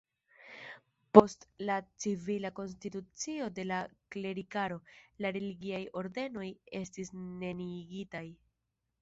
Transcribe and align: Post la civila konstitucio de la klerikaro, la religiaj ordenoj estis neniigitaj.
Post 1.17 1.43
la 1.69 1.75
civila 2.03 2.51
konstitucio 2.59 3.49
de 3.59 3.67
la 3.73 3.83
klerikaro, 4.17 4.79
la 5.27 5.33
religiaj 5.37 5.83
ordenoj 6.03 6.49
estis 6.83 7.15
neniigitaj. 7.45 8.25